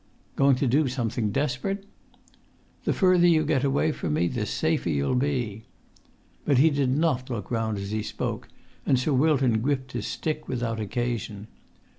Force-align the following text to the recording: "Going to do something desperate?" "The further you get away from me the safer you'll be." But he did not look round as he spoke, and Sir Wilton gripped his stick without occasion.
"Going 0.35 0.55
to 0.55 0.65
do 0.65 0.87
something 0.87 1.29
desperate?" 1.29 1.85
"The 2.85 2.91
further 2.93 3.27
you 3.27 3.45
get 3.45 3.63
away 3.63 3.91
from 3.91 4.13
me 4.15 4.25
the 4.27 4.47
safer 4.47 4.89
you'll 4.89 5.13
be." 5.13 5.65
But 6.43 6.57
he 6.57 6.71
did 6.71 6.97
not 6.97 7.29
look 7.29 7.51
round 7.51 7.77
as 7.77 7.91
he 7.91 8.01
spoke, 8.01 8.47
and 8.83 8.97
Sir 8.97 9.13
Wilton 9.13 9.61
gripped 9.61 9.91
his 9.91 10.07
stick 10.07 10.47
without 10.47 10.79
occasion. 10.79 11.45